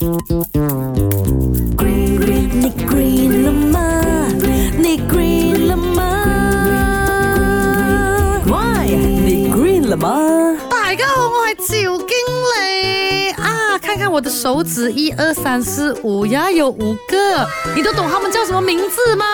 [0.00, 0.06] 你
[2.86, 4.00] green 了吗？
[4.78, 6.24] 你 green 了吗
[8.46, 8.86] ？Why？
[8.86, 10.56] 你 green 了吗？
[10.70, 12.16] 大家好，我係趙經
[12.56, 13.76] 理啊！
[13.78, 17.46] 看看我的手指，一二三四五呀，有五个，
[17.76, 19.26] 你都懂他们叫什么名字吗？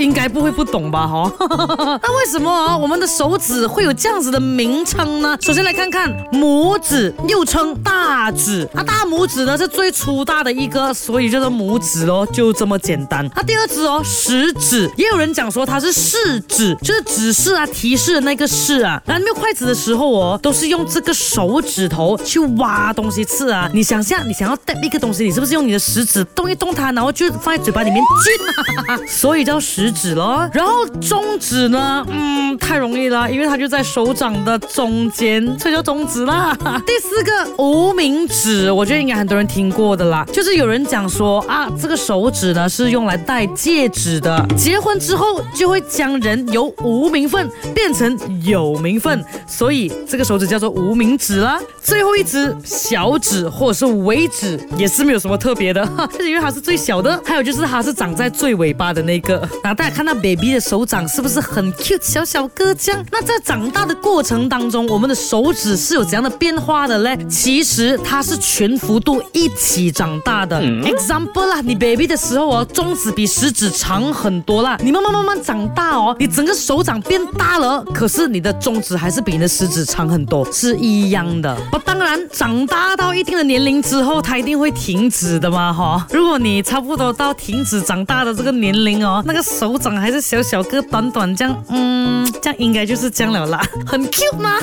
[0.00, 1.06] 应该不会不懂吧？
[1.06, 1.32] 哈，
[2.02, 5.36] 那为什么啊我们的手指会有这样子的名称呢？
[5.40, 13.28] 首先来看看拇指，又称大指，啊，大拇指呢是最粗大的一个，所以叫做拇指哦，就这么简单。
[13.36, 19.00] 那第二只哦，食指，也有人讲说它是示指，就是指示啊、提示的那个示啊。
[19.04, 23.68] 然后没有筷子的时候哦，都是用这个手指头去挖东西吃啊。
[23.74, 30.48] 你想象，你想要带一个东西，你是不是用你的食指动一动它，然后就放在嘴巴里面进， 所以叫食指咯。
[30.52, 36.56] 然后中指呢，嗯，太容易了，因为它就在手掌的中间，所以叫中指啦。
[36.86, 51.58] 第四个无名指，我觉得应该很多人听过的啦，就是有人讲说啊，这个手指呢是用来戴戒指的，结婚之后就会将人由无名分变成有名分，所以这个手指叫做无名指啦。
[51.82, 59.48] 最后一只小指或者是尾指也是没有什么特别的，哈，就是因为它是最小的，还有就是它是长在最尾巴的那个。
[59.80, 63.02] 大家看到 baby 的手掌是不是很 cute 小小个这样？
[63.10, 67.16] 那在长大的过程当中，我们的手指是有怎样的变化的嘞？
[67.30, 70.60] 其实它是全幅度一起长大的。
[70.60, 74.76] Example 啦，你 baby 的时候哦，中指比食指长很多啦。
[74.84, 81.56] 你慢慢慢慢长大哦，你整个手掌变大了，可是你的中指还是比你的食指长很多，是一样的。
[81.72, 86.06] 不，当然长大到一定的年龄之后，它一定会停止的嘛哈。
[86.12, 94.58] 如果你差不多到停止长大的这个年龄哦，那个手掌还是小小个、短短这样，嗯，这样应该就是这样了啦， 很 cute 吗？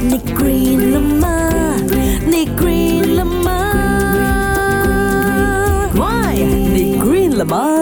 [0.00, 1.74] 你 green 了吗？
[2.24, 3.74] 你 green 了吗
[5.94, 6.36] ？Why？
[6.36, 7.77] 你 green 了吗？